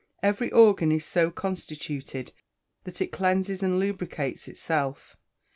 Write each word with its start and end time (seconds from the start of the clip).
Every 0.23 0.51
organ 0.51 0.91
is 0.91 1.05
so 1.05 1.29
constituted 1.29 2.31
that 2.85 3.01
it 3.01 3.11
cleanses 3.11 3.61
and 3.61 3.77
lubricates 3.77 4.47
itself. 4.47 5.15